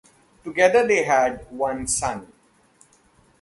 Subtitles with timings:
[0.43, 2.33] Together they had one son.